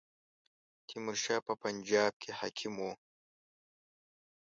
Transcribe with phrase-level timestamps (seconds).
[0.87, 2.91] تیمور شاه په پنجاب کې حاکم وو.